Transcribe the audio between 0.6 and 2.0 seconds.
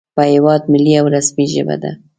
ملي او رسمي ژبه ده